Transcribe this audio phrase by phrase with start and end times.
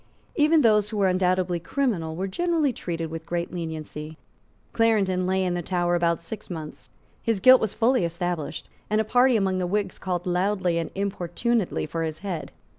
[0.35, 4.17] Even those who were undoubtedly criminal were generally treated with great lenity.
[4.73, 6.89] Clarendon lay in the Tower about six months.
[7.21, 11.85] His guilt was fully established; and a party among the Whigs called loudly and importunately
[11.85, 12.51] for his head.